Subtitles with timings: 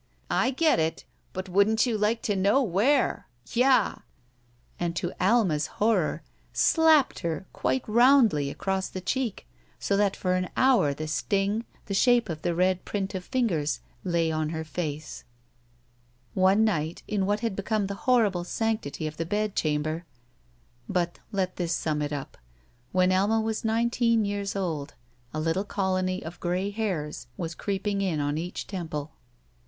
[0.31, 1.05] "I get it!
[1.31, 3.27] But wouldn't you like to know where?
[3.51, 3.97] Yah!"
[4.79, 9.45] And to Alma's horror slapped her quite rotmdly across the cheek
[9.77, 13.79] so that for an hour the sting, the shape of the red print of fingers,
[14.03, 15.23] lay on her face*
[16.33, 20.05] One night in what had become the horrible sanc tity of that bedchamber—
[20.99, 22.39] But let this sum it up.
[22.91, 24.95] When Alma was nineteen years old
[25.31, 29.11] a little colony of gray hairs was creeping in on each temple.